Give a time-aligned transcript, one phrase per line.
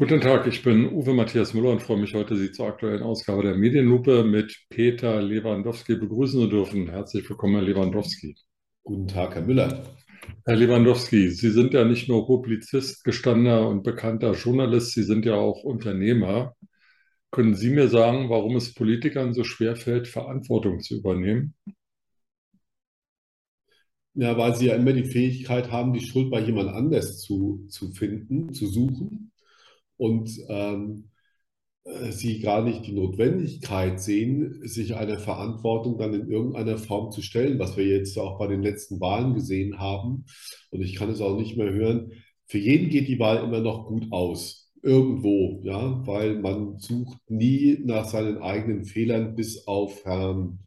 [0.00, 3.42] Guten Tag, ich bin Uwe Matthias Müller und freue mich heute, Sie zur aktuellen Ausgabe
[3.42, 6.88] der Medienlupe mit Peter Lewandowski begrüßen zu dürfen.
[6.88, 8.34] Herzlich willkommen, Herr Lewandowski.
[8.82, 9.84] Guten Tag, Herr Müller.
[10.46, 15.34] Herr Lewandowski, Sie sind ja nicht nur Publizist, gestandener und bekannter Journalist, Sie sind ja
[15.34, 16.56] auch Unternehmer.
[17.30, 21.54] Können Sie mir sagen, warum es Politikern so schwer fällt, Verantwortung zu übernehmen?
[24.14, 27.90] Ja, weil sie ja immer die Fähigkeit haben, die Schuld bei jemand anders zu, zu
[27.92, 29.29] finden, zu suchen
[30.00, 31.10] und ähm,
[31.84, 37.22] äh, sie gar nicht die Notwendigkeit sehen, sich einer Verantwortung dann in irgendeiner Form zu
[37.22, 40.24] stellen, was wir jetzt auch bei den letzten Wahlen gesehen haben.
[40.70, 42.12] Und ich kann es auch nicht mehr hören.
[42.46, 44.72] Für jeden geht die Wahl immer noch gut aus.
[44.82, 50.60] Irgendwo, ja, weil man sucht nie nach seinen eigenen Fehlern, bis auf Herrn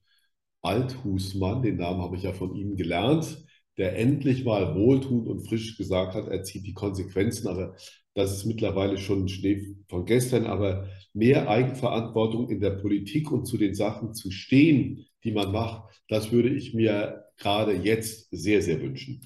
[0.62, 3.44] Althusmann, den Namen habe ich ja von Ihnen gelernt,
[3.78, 7.48] der endlich mal wohltuend und frisch gesagt hat, er zieht die Konsequenzen.
[7.48, 7.76] Aber
[8.14, 10.46] das ist mittlerweile schon Schnee von gestern.
[10.46, 16.02] Aber mehr Eigenverantwortung in der Politik und zu den Sachen zu stehen, die man macht,
[16.08, 19.22] das würde ich mir gerade jetzt sehr, sehr wünschen.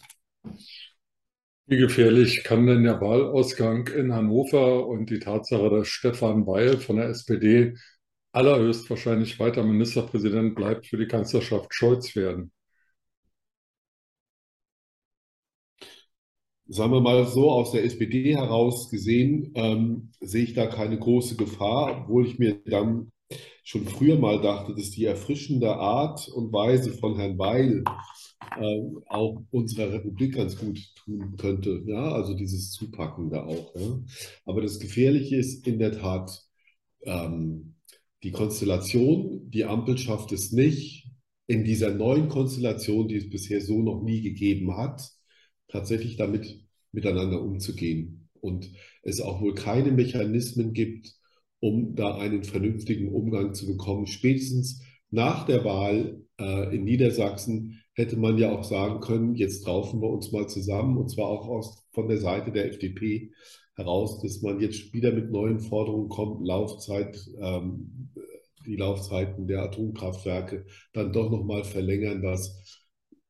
[1.65, 6.95] Wie gefährlich kann denn der Wahlausgang in Hannover und die Tatsache, dass Stefan Weil von
[6.95, 7.75] der SPD
[8.31, 12.51] allerhöchstwahrscheinlich weiter Ministerpräsident bleibt, für die Kanzlerschaft Scholz werden?
[16.69, 21.35] Sagen wir mal so, aus der SPD heraus gesehen, ähm, sehe ich da keine große
[21.35, 23.11] Gefahr, obwohl ich mir dann
[23.63, 27.83] schon früher mal dachte, dass die erfrischende Art und Weise von Herrn Weil
[28.57, 31.83] äh, auch unserer Republik ganz gut tun könnte.
[31.85, 33.75] Ja, also dieses Zupacken da auch.
[33.75, 33.99] Ja.
[34.45, 36.43] Aber das Gefährliche ist in der Tat
[37.03, 37.75] ähm,
[38.23, 39.49] die Konstellation.
[39.49, 41.07] Die Ampel schafft es nicht,
[41.47, 45.16] in dieser neuen Konstellation, die es bisher so noch nie gegeben hat,
[45.67, 48.29] tatsächlich damit miteinander umzugehen.
[48.39, 48.71] Und
[49.03, 51.13] es auch wohl keine Mechanismen gibt,
[51.59, 54.05] um da einen vernünftigen Umgang zu bekommen.
[54.07, 60.01] Spätestens nach der Wahl äh, in Niedersachsen hätte man ja auch sagen können, jetzt raufen
[60.01, 63.31] wir uns mal zusammen, und zwar auch aus, von der Seite der FDP
[63.75, 68.11] heraus, dass man jetzt wieder mit neuen Forderungen kommt, Laufzeit, ähm,
[68.65, 72.86] die Laufzeiten der Atomkraftwerke dann doch nochmal verlängern, was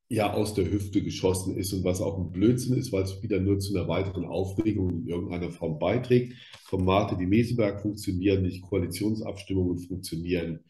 [0.09, 3.39] ja aus der Hüfte geschossen ist und was auch ein Blödsinn ist, weil es wieder
[3.39, 6.33] nur zu einer weiteren Aufregung in irgendeiner Form beiträgt.
[6.63, 10.63] Formate wie Meseberg funktionieren nicht, Koalitionsabstimmungen funktionieren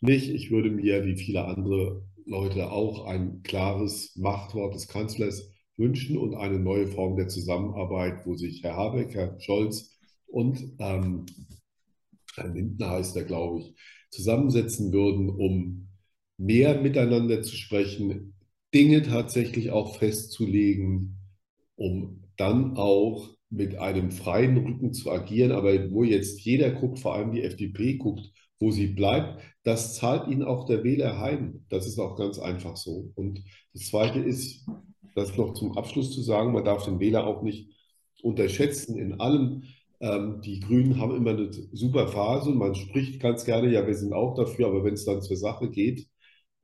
[0.00, 0.30] nicht.
[0.30, 6.34] Ich würde mir, wie viele andere Leute auch, ein klares Machtwort des Kanzlers wünschen und
[6.34, 11.26] eine neue Form der Zusammenarbeit, wo sich Herr Habeck, Herr Scholz und ähm,
[12.36, 13.74] Herr Lindner heißt er, glaube ich,
[14.10, 15.88] zusammensetzen würden, um
[16.38, 18.34] mehr miteinander zu sprechen,
[18.74, 21.18] Dinge tatsächlich auch festzulegen,
[21.76, 25.52] um dann auch mit einem freien Rücken zu agieren.
[25.52, 30.28] Aber wo jetzt jeder guckt, vor allem die FDP guckt, wo sie bleibt, das zahlt
[30.28, 31.64] ihnen auch der Wähler heim.
[31.68, 33.10] Das ist auch ganz einfach so.
[33.14, 33.42] Und
[33.74, 34.66] das Zweite ist,
[35.14, 37.68] das noch zum Abschluss zu sagen, man darf den Wähler auch nicht
[38.22, 39.64] unterschätzen in allem.
[40.00, 43.94] Ähm, die Grünen haben immer eine super Phase und man spricht ganz gerne, ja, wir
[43.94, 46.06] sind auch dafür, aber wenn es dann zur Sache geht,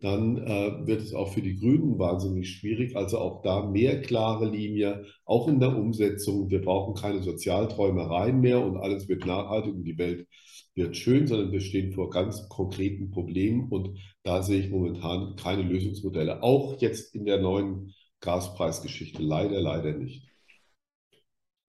[0.00, 2.96] dann äh, wird es auch für die Grünen wahnsinnig schwierig.
[2.96, 6.50] Also auch da mehr klare Linie, auch in der Umsetzung.
[6.50, 10.26] Wir brauchen keine Sozialträumereien mehr und alles wird nachhaltig und die Welt
[10.74, 15.62] wird schön, sondern wir stehen vor ganz konkreten Problemen und da sehe ich momentan keine
[15.62, 16.42] Lösungsmodelle.
[16.42, 20.28] Auch jetzt in der neuen Gaspreisgeschichte leider, leider nicht.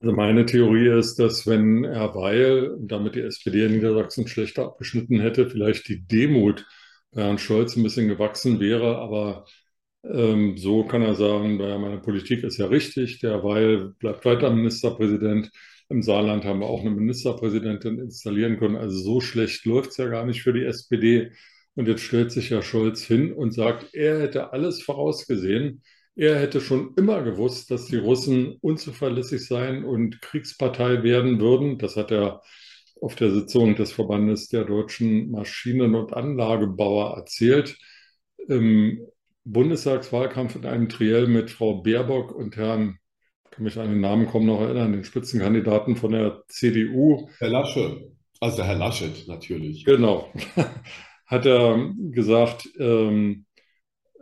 [0.01, 5.19] Also meine Theorie ist, dass wenn Herr Weil damit die SPD in Niedersachsen schlechter abgeschnitten
[5.19, 6.65] hätte, vielleicht die Demut
[7.13, 9.45] Herrn Scholz ein bisschen gewachsen wäre, aber
[10.03, 15.51] ähm, so kann er sagen, naja, meine Politik ist ja richtig, derweil bleibt weiter Ministerpräsident.
[15.89, 18.75] Im Saarland haben wir auch eine Ministerpräsidentin installieren können.
[18.75, 21.31] Also so schlecht läuft es ja gar nicht für die SPD.
[21.75, 25.81] Und jetzt stellt sich Herr Scholz hin und sagt, er hätte alles vorausgesehen.
[26.15, 31.77] Er hätte schon immer gewusst, dass die Russen unzuverlässig sein und Kriegspartei werden würden.
[31.77, 32.41] Das hat er
[33.01, 37.77] auf der Sitzung des Verbandes der deutschen Maschinen- und Anlagebauer erzählt.
[38.47, 38.99] Im
[39.45, 42.97] Bundestagswahlkampf in einem Triell mit Frau Baerbock und Herrn,
[43.51, 47.29] kann mich an den Namen kaum noch erinnern, den Spitzenkandidaten von der CDU.
[47.39, 49.85] Herr Lasche, also Herr Laschet natürlich.
[49.85, 50.31] Genau,
[51.25, 53.45] hat er gesagt, ähm,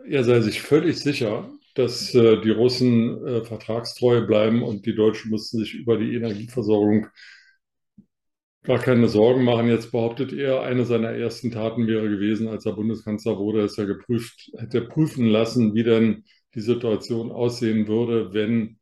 [0.10, 5.32] er sei sich völlig sicher, dass äh, die Russen äh, vertragstreu bleiben und die Deutschen
[5.32, 7.08] müssten sich über die Energieversorgung
[8.68, 9.70] gar keine Sorgen machen.
[9.70, 13.86] Jetzt behauptet er, eine seiner ersten Taten wäre gewesen, als er Bundeskanzler wurde, dass er
[13.86, 18.78] geprüft, hätte prüfen lassen, wie denn die Situation aussehen würde, wenn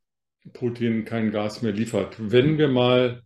[0.54, 2.16] Putin kein Gas mehr liefert.
[2.18, 3.22] Wenn wir mal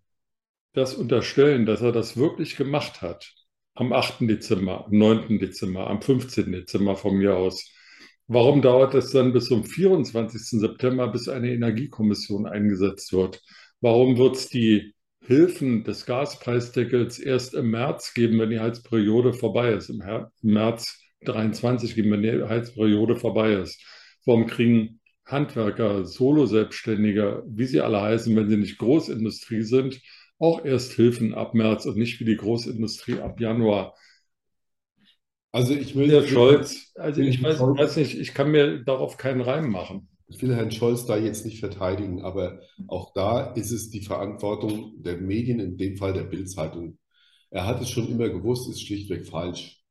[0.73, 3.33] das unterstellen, dass er das wirklich gemacht hat,
[3.73, 4.27] am 8.
[4.27, 5.39] Dezember, am 9.
[5.39, 6.51] Dezember, am 15.
[6.51, 7.71] Dezember von mir aus,
[8.27, 10.59] warum dauert es dann bis zum 24.
[10.59, 13.41] September, bis eine Energiekommission eingesetzt wird?
[13.79, 14.93] Warum wird es die
[15.29, 19.91] Hilfen des Gaspreisdeckels erst im März geben, wenn die Heizperiode vorbei ist?
[19.91, 20.01] Im,
[20.41, 23.79] März 23 geben, wenn die Heizperiode vorbei ist.
[24.25, 30.01] Warum kriegen Handwerker, Solo-Selbstständige, wie sie alle heißen, wenn sie nicht Großindustrie sind,
[30.39, 33.93] auch erst Hilfen ab März und nicht wie die Großindustrie ab Januar.
[35.51, 39.41] Also ich will Herr Scholz, also ich weiß, weiß, nicht, ich kann mir darauf keinen
[39.41, 40.09] Reim machen.
[40.29, 44.93] Ich will Herrn Scholz da jetzt nicht verteidigen, aber auch da ist es die Verantwortung
[45.01, 46.97] der Medien, in dem Fall der Bildzeitung.
[47.49, 49.83] Er hat es schon immer gewusst, ist schlichtweg falsch.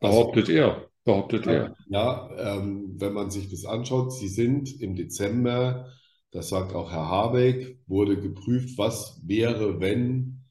[0.00, 1.76] Behauptet er, behauptet ja, er.
[1.88, 5.92] Ja, ähm, wenn man sich das anschaut, Sie sind im Dezember
[6.30, 10.44] das sagt auch Herr Habeck, wurde geprüft, was wäre, wenn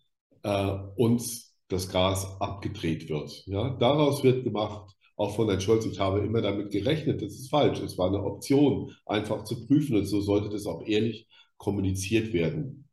[0.43, 3.45] äh, uns das Gas abgedreht wird.
[3.45, 7.49] Ja, daraus wird gemacht, auch von Herrn Scholz, ich habe immer damit gerechnet, das ist
[7.49, 7.81] falsch.
[7.81, 11.27] Es war eine Option, einfach zu prüfen und so sollte das auch ehrlich
[11.57, 12.87] kommuniziert werden.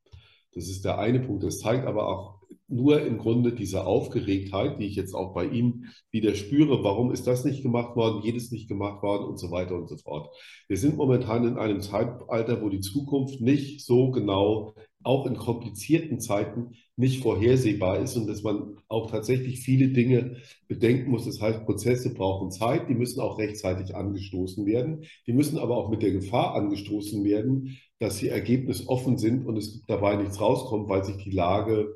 [0.54, 1.44] Das ist der eine Punkt.
[1.44, 5.86] Das zeigt aber auch nur im Grunde diese Aufgeregtheit, die ich jetzt auch bei ihm
[6.10, 9.74] wieder spüre, warum ist das nicht gemacht worden, jedes nicht gemacht worden und so weiter
[9.74, 10.34] und so fort.
[10.66, 14.74] Wir sind momentan in einem Zeitalter, wo die Zukunft nicht so genau,
[15.04, 20.36] auch in komplizierten Zeiten, nicht vorhersehbar ist und dass man auch tatsächlich viele Dinge
[20.68, 21.24] bedenken muss.
[21.24, 25.04] Das heißt, Prozesse brauchen Zeit, die müssen auch rechtzeitig angestoßen werden.
[25.26, 29.84] Die müssen aber auch mit der Gefahr angestoßen werden, dass sie ergebnisoffen sind und es
[29.86, 31.94] dabei nichts rauskommt, weil sich die Lage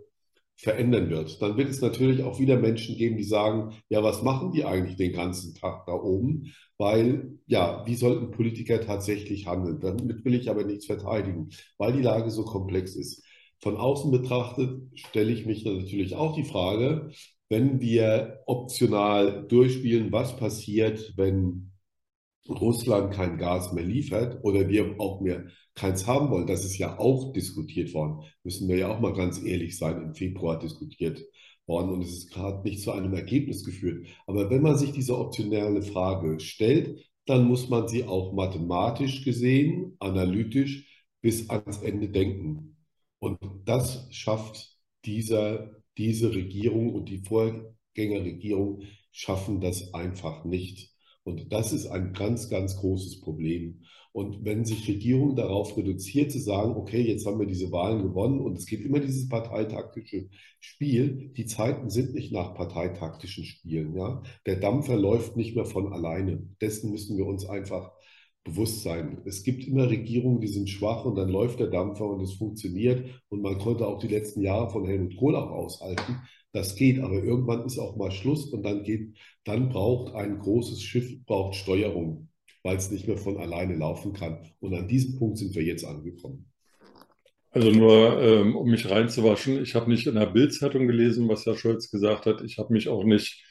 [0.59, 1.41] verändern wird.
[1.41, 4.97] Dann wird es natürlich auch wieder Menschen geben, die sagen, ja, was machen die eigentlich
[4.97, 6.53] den ganzen Tag da oben?
[6.79, 9.79] Weil, ja, wie sollten Politiker tatsächlich handeln?
[9.81, 13.25] Damit will ich aber nichts verteidigen, weil die Lage so komplex ist.
[13.61, 17.11] Von außen betrachtet stelle ich mich natürlich auch die Frage,
[17.49, 21.68] wenn wir optional durchspielen, was passiert, wenn
[22.49, 26.99] Russland kein Gas mehr liefert oder wir auch mehr keins haben wollen, das ist ja
[26.99, 31.23] auch diskutiert worden, müssen wir ja auch mal ganz ehrlich sein, im Februar diskutiert
[31.67, 34.07] worden und es ist gerade nicht zu einem Ergebnis geführt.
[34.27, 39.97] Aber wenn man sich diese optionale Frage stellt, dann muss man sie auch mathematisch gesehen,
[39.99, 42.77] analytisch bis ans Ende denken.
[43.19, 50.95] Und das schafft dieser, diese Regierung und die Vorgängerregierung schaffen das einfach nicht.
[51.29, 53.83] Und das ist ein ganz, ganz großes Problem.
[54.13, 58.41] Und wenn sich Regierung darauf reduziert, zu sagen, okay, jetzt haben wir diese Wahlen gewonnen
[58.41, 60.29] und es geht immer dieses parteitaktische
[60.59, 63.95] Spiel, die Zeiten sind nicht nach parteitaktischen Spielen.
[63.95, 64.23] Ja?
[64.47, 66.49] Der Dampfer läuft nicht mehr von alleine.
[66.61, 67.93] Dessen müssen wir uns einfach
[68.49, 69.23] bewusst sein.
[69.25, 73.05] Es gibt immer Regierungen, die sind schwach und dann läuft der Dampfer und es funktioniert.
[73.29, 76.23] Und man konnte auch die letzten Jahre von Helmut Kohl auch aushalten.
[76.53, 80.83] Das geht, aber irgendwann ist auch mal Schluss und dann geht, dann braucht ein großes
[80.83, 82.29] Schiff braucht Steuerung,
[82.63, 84.39] weil es nicht mehr von alleine laufen kann.
[84.61, 86.51] Und an diesem Punkt sind wir jetzt angekommen.
[87.51, 91.57] Also nur, ähm, um mich reinzuwaschen, ich habe nicht in der Bildzeitung gelesen, was Herr
[91.57, 92.43] Scholz gesagt hat.
[92.43, 93.43] Ich habe mich auch nicht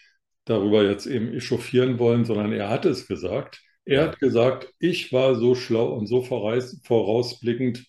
[0.46, 3.62] darüber jetzt eben echauffieren wollen, sondern er hat es gesagt.
[3.88, 7.86] Er hat gesagt, ich war so schlau und so vorausblickend,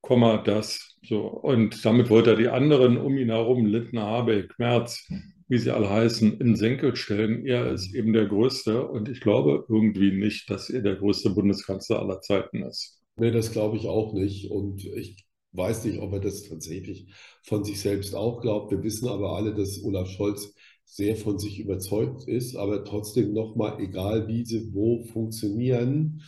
[0.00, 0.96] Komma, das.
[1.02, 1.26] So.
[1.26, 5.04] Und damit wollte er die anderen um ihn herum, Lindner, Habeck, Merz,
[5.48, 7.44] wie sie alle heißen, in Senkel stellen.
[7.44, 11.98] Er ist eben der Größte und ich glaube irgendwie nicht, dass er der größte Bundeskanzler
[11.98, 13.02] aller Zeiten ist.
[13.16, 14.50] Nee, das glaube ich auch nicht.
[14.50, 17.08] Und ich weiß nicht, ob er das tatsächlich
[17.42, 18.70] von sich selbst auch glaubt.
[18.70, 20.54] Wir wissen aber alle, dass Olaf Scholz
[20.86, 26.22] sehr von sich überzeugt ist, aber trotzdem nochmal, egal wie sie wo funktionieren,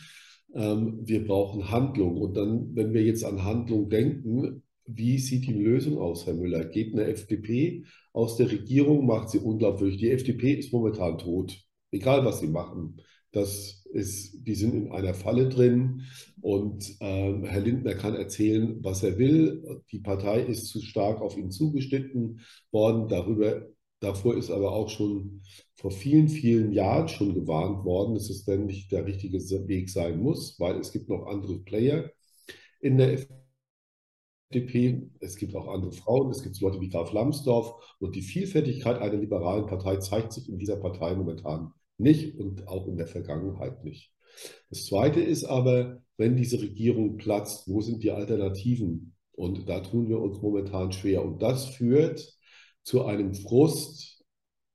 [0.53, 2.17] ähm, wir brauchen Handlung.
[2.17, 6.65] Und dann, wenn wir jetzt an Handlung denken, wie sieht die Lösung aus, Herr Müller?
[6.65, 9.97] Geht eine FDP aus der Regierung, macht sie unglaubwürdig.
[9.97, 11.57] Die FDP ist momentan tot,
[11.91, 12.97] egal was sie machen.
[13.31, 16.01] Das ist, die sind in einer Falle drin
[16.41, 19.83] und ähm, Herr Lindner kann erzählen, was er will.
[19.91, 23.07] Die Partei ist zu stark auf ihn zugeschnitten worden.
[23.07, 23.67] Darüber
[23.99, 25.41] Davor ist aber auch schon
[25.75, 30.21] vor vielen, vielen Jahren schon gewarnt worden, dass es dann nicht der richtige Weg sein
[30.21, 32.09] muss, weil es gibt noch andere Player
[32.79, 33.17] in der
[34.51, 35.09] FDP.
[35.19, 39.17] Es gibt auch andere Frauen, es gibt Leute wie Graf Lambsdorff und die Vielfältigkeit einer
[39.17, 44.13] liberalen Partei zeigt sich in dieser Partei momentan nicht und auch in der Vergangenheit nicht.
[44.69, 49.15] Das Zweite ist aber, wenn diese Regierung platzt, wo sind die Alternativen?
[49.33, 51.23] Und da tun wir uns momentan schwer.
[51.23, 52.38] Und das führt
[52.83, 54.23] zu einem Frust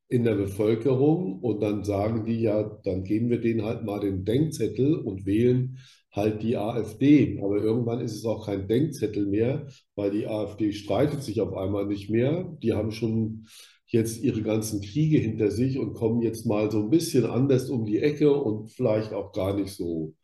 [0.08, 4.24] in der Bevölkerung und dann sagen die ja, dann geben wir denen halt mal den
[4.24, 5.78] Denkzettel und wählen
[6.12, 7.40] halt die AfD.
[7.42, 11.86] Aber irgendwann ist es auch kein Denkzettel mehr, weil die AfD streitet sich auf einmal
[11.86, 12.56] nicht mehr.
[12.62, 13.46] Die haben schon
[13.86, 17.86] jetzt ihre ganzen Kriege hinter sich und kommen jetzt mal so ein bisschen anders um
[17.86, 20.14] die Ecke und vielleicht auch gar nicht so,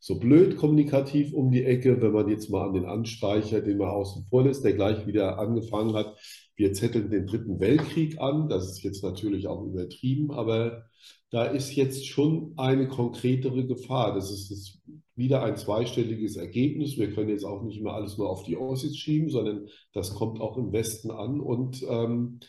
[0.00, 3.88] so blöd kommunikativ um die Ecke, wenn man jetzt mal an den Anstreicher, den man
[3.88, 6.16] außen vor lässt, der gleich wieder angefangen hat.
[6.56, 8.48] Wir zetteln den Dritten Weltkrieg an.
[8.48, 10.86] Das ist jetzt natürlich auch übertrieben, aber
[11.30, 14.14] da ist jetzt schon eine konkretere Gefahr.
[14.14, 14.80] Das ist
[15.14, 16.96] wieder ein zweistelliges Ergebnis.
[16.96, 20.40] Wir können jetzt auch nicht immer alles nur auf die Ossis schieben, sondern das kommt
[20.40, 21.40] auch im Westen an.
[21.40, 22.40] Und ähm,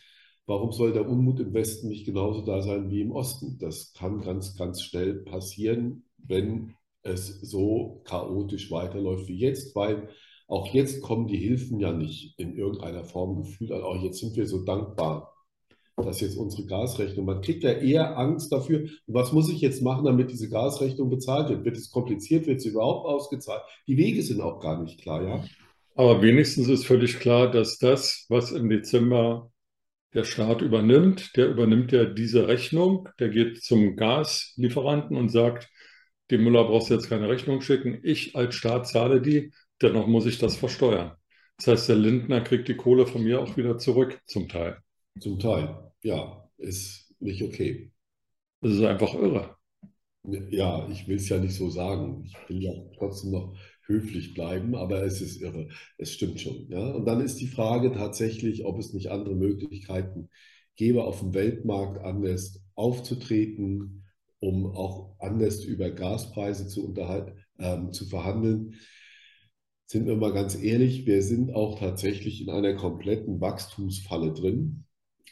[0.46, 3.58] warum soll der Unmut im Westen nicht genauso da sein wie im Osten?
[3.58, 10.08] Das kann ganz, ganz schnell passieren, wenn es so chaotisch weiterläuft wie jetzt, weil
[10.48, 13.70] auch jetzt kommen die Hilfen ja nicht in irgendeiner Form gefühlt.
[13.70, 15.34] Also auch jetzt sind wir so dankbar
[16.04, 20.04] dass jetzt unsere Gasrechnung, man kriegt ja eher Angst dafür, was muss ich jetzt machen,
[20.04, 21.64] damit diese Gasrechnung bezahlt wird?
[21.64, 23.62] Wird es kompliziert, wird sie überhaupt ausgezahlt?
[23.86, 25.44] Die Wege sind auch gar nicht klar, ja.
[25.94, 29.50] Aber wenigstens ist völlig klar, dass das, was im Dezember
[30.14, 35.68] der Staat übernimmt, der übernimmt ja diese Rechnung, der geht zum Gaslieferanten und sagt,
[36.30, 39.52] dem Müller brauchst du jetzt keine Rechnung schicken, ich als Staat zahle die,
[39.82, 41.12] dennoch muss ich das versteuern.
[41.56, 44.78] Das heißt, der Lindner kriegt die Kohle von mir auch wieder zurück, zum Teil.
[45.20, 47.90] Zum Teil ja, ist nicht okay.
[48.60, 49.56] Das ist einfach irre.
[50.50, 52.24] Ja, ich will es ja nicht so sagen.
[52.24, 53.56] Ich will ja trotzdem noch
[53.86, 55.68] höflich bleiben, aber es ist irre.
[55.96, 56.68] Es stimmt schon.
[56.68, 56.90] Ja?
[56.90, 60.28] Und dann ist die Frage tatsächlich, ob es nicht andere Möglichkeiten
[60.76, 64.04] gäbe, auf dem Weltmarkt anders aufzutreten,
[64.40, 68.74] um auch anders über Gaspreise zu, unterhalten, ähm, zu verhandeln.
[69.90, 74.84] Sind wir mal ganz ehrlich, wir sind auch tatsächlich in einer kompletten Wachstumsfalle drin.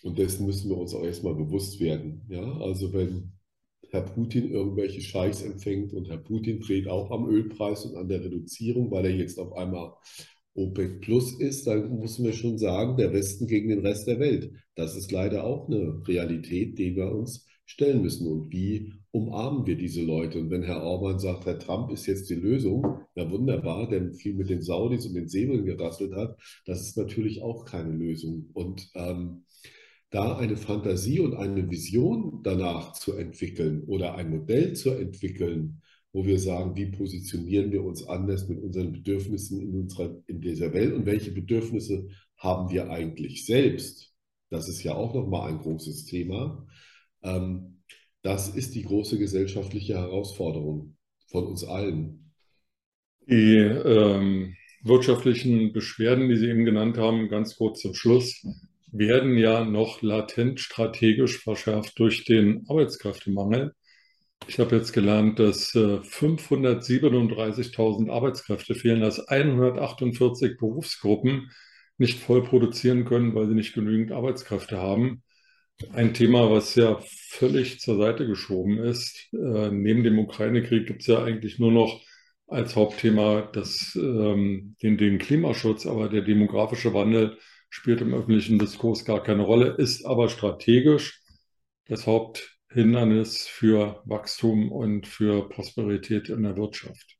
[0.03, 2.25] Und dessen müssen wir uns auch erstmal bewusst werden.
[2.31, 2.57] Ja?
[2.61, 3.33] Also wenn
[3.91, 8.25] Herr Putin irgendwelche Scheichs empfängt und Herr Putin dreht auch am Ölpreis und an der
[8.25, 9.93] Reduzierung, weil er jetzt auf einmal
[10.55, 14.53] OPEC Plus ist, dann müssen wir schon sagen, der Westen gegen den Rest der Welt.
[14.75, 18.27] Das ist leider auch eine Realität, die wir uns stellen müssen.
[18.27, 20.39] Und wie umarmen wir diese Leute?
[20.39, 24.35] Und wenn Herr Orban sagt, Herr Trump ist jetzt die Lösung, ja wunderbar, der viel
[24.35, 28.51] mit den Saudis und den Säbeln gerasselt hat, das ist natürlich auch keine Lösung.
[28.53, 29.45] Und ähm,
[30.11, 35.81] da eine Fantasie und eine Vision danach zu entwickeln oder ein Modell zu entwickeln,
[36.13, 40.73] wo wir sagen, wie positionieren wir uns anders mit unseren Bedürfnissen in, unserer, in dieser
[40.73, 44.15] Welt und welche Bedürfnisse haben wir eigentlich selbst.
[44.51, 46.67] Das ist ja auch nochmal ein großes Thema.
[47.23, 47.76] Ähm,
[48.27, 50.97] das ist die große gesellschaftliche Herausforderung
[51.29, 52.33] von uns allen.
[53.29, 58.45] Die ähm, wirtschaftlichen Beschwerden, die Sie eben genannt haben, ganz kurz zum Schluss,
[58.91, 63.77] werden ja noch latent strategisch verschärft durch den Arbeitskräftemangel.
[64.49, 71.53] Ich habe jetzt gelernt, dass 537.000 äh, Arbeitskräfte fehlen, dass 148 Berufsgruppen
[71.97, 75.23] nicht voll produzieren können, weil sie nicht genügend Arbeitskräfte haben.
[75.93, 79.29] Ein Thema, was ja völlig zur Seite geschoben ist.
[79.35, 82.01] Äh, neben dem Ukraine-Krieg gibt es ja eigentlich nur noch
[82.47, 89.05] als Hauptthema das, ähm, den, den Klimaschutz, aber der demografische Wandel spielt im öffentlichen Diskurs
[89.05, 91.21] gar keine Rolle, ist aber strategisch
[91.87, 97.16] das Haupthindernis für Wachstum und für Prosperität in der Wirtschaft.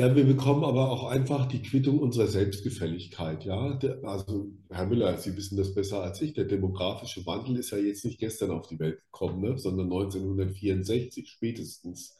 [0.00, 3.44] Ja, wir bekommen aber auch einfach die Quittung unserer Selbstgefälligkeit.
[3.44, 6.32] Ja, also Herr Müller, Sie wissen das besser als ich.
[6.32, 11.28] Der demografische Wandel ist ja jetzt nicht gestern auf die Welt gekommen, ne, sondern 1964
[11.28, 12.16] spätestens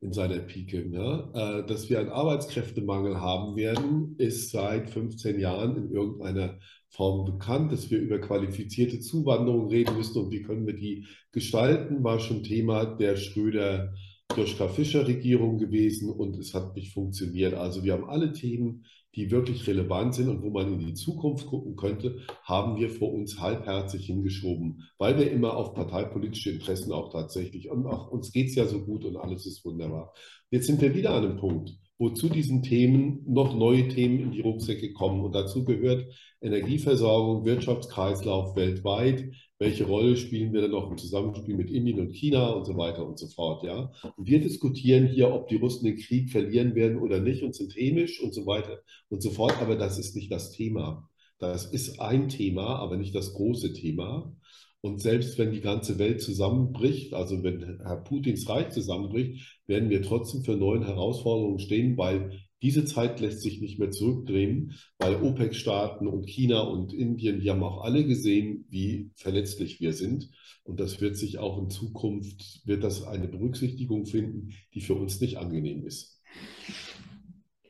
[0.00, 0.88] in seiner Pike.
[0.92, 1.30] Ja?
[1.34, 7.72] Äh, dass wir einen Arbeitskräftemangel haben werden, ist seit 15 Jahren in irgendeiner Form bekannt.
[7.72, 12.44] Dass wir über qualifizierte Zuwanderung reden müssen und wie können wir die gestalten, war schon
[12.44, 13.94] Thema der Schröder
[14.34, 17.54] Joschka-Fischer-Regierung gewesen und es hat nicht funktioniert.
[17.54, 21.46] Also wir haben alle Themen, die wirklich relevant sind und wo man in die Zukunft
[21.46, 27.10] gucken könnte, haben wir vor uns halbherzig hingeschoben, weil wir immer auf parteipolitische Interessen auch
[27.10, 30.12] tatsächlich, und auch uns geht es ja so gut und alles ist wunderbar.
[30.50, 34.30] Jetzt sind wir wieder an einem Punkt, wo zu diesen Themen noch neue Themen in
[34.30, 35.24] die Rucksäcke kommen.
[35.24, 36.06] Und dazu gehört
[36.42, 39.30] Energieversorgung, Wirtschaftskreislauf weltweit.
[39.58, 43.06] Welche Rolle spielen wir dann noch im Zusammenspiel mit Indien und China und so weiter
[43.06, 43.64] und so fort.
[43.64, 43.90] Ja?
[44.16, 47.74] Und wir diskutieren hier, ob die Russen den Krieg verlieren werden oder nicht und sind
[47.74, 49.60] hämisch und so weiter und so fort.
[49.60, 51.08] Aber das ist nicht das Thema.
[51.38, 54.34] Das ist ein Thema, aber nicht das große Thema.
[54.82, 60.02] Und selbst wenn die ganze Welt zusammenbricht, also wenn Herr Putins Reich zusammenbricht, werden wir
[60.02, 66.06] trotzdem für neue Herausforderungen stehen, weil Diese Zeit lässt sich nicht mehr zurückdrehen, weil OPEC-Staaten
[66.06, 70.30] und China und Indien, die haben auch alle gesehen, wie verletzlich wir sind.
[70.64, 75.20] Und das wird sich auch in Zukunft, wird das eine Berücksichtigung finden, die für uns
[75.20, 76.20] nicht angenehm ist.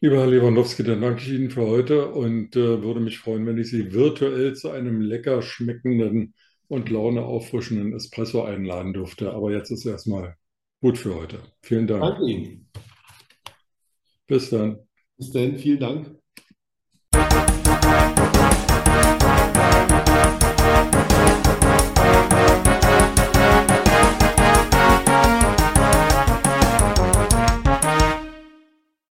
[0.01, 3.59] Lieber Herr Lewandowski, dann danke ich Ihnen für heute und äh, würde mich freuen, wenn
[3.59, 6.35] ich Sie virtuell zu einem lecker schmeckenden
[6.69, 9.33] und Laune auffrischenden Espresso einladen dürfte.
[9.33, 10.37] Aber jetzt ist erstmal
[10.81, 11.39] gut für heute.
[11.63, 12.03] Vielen Dank.
[12.03, 12.69] Danke Ihnen.
[14.29, 14.79] Bis dann.
[15.17, 16.17] Bis dann, vielen Dank.